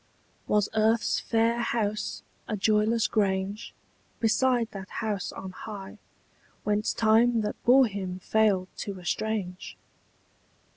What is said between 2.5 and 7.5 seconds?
joyless grange Beside that house on high Whence Time